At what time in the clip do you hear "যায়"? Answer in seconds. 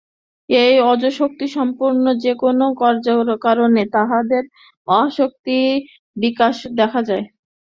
7.09-7.25